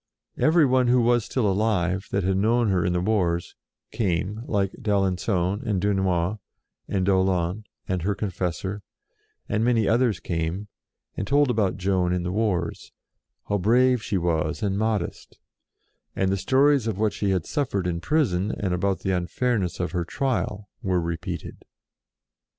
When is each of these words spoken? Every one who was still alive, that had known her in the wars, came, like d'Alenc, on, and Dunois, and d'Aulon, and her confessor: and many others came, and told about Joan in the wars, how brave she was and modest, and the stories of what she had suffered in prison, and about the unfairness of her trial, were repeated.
Every 0.39 0.65
one 0.65 0.87
who 0.87 0.99
was 0.99 1.25
still 1.25 1.47
alive, 1.47 2.07
that 2.09 2.23
had 2.23 2.35
known 2.37 2.71
her 2.71 2.83
in 2.83 2.91
the 2.91 2.99
wars, 2.99 3.55
came, 3.91 4.41
like 4.47 4.71
d'Alenc, 4.81 5.29
on, 5.29 5.61
and 5.61 5.79
Dunois, 5.79 6.39
and 6.87 7.05
d'Aulon, 7.05 7.65
and 7.87 8.01
her 8.01 8.15
confessor: 8.15 8.81
and 9.47 9.63
many 9.63 9.87
others 9.87 10.19
came, 10.19 10.69
and 11.15 11.27
told 11.27 11.51
about 11.51 11.77
Joan 11.77 12.13
in 12.13 12.23
the 12.23 12.31
wars, 12.31 12.91
how 13.47 13.59
brave 13.59 14.01
she 14.01 14.17
was 14.17 14.63
and 14.63 14.75
modest, 14.75 15.37
and 16.15 16.31
the 16.31 16.35
stories 16.37 16.87
of 16.87 16.97
what 16.97 17.13
she 17.13 17.29
had 17.29 17.45
suffered 17.45 17.85
in 17.85 18.01
prison, 18.01 18.51
and 18.59 18.73
about 18.73 19.01
the 19.01 19.11
unfairness 19.15 19.79
of 19.79 19.91
her 19.91 20.03
trial, 20.03 20.67
were 20.81 20.99
repeated. 20.99 21.63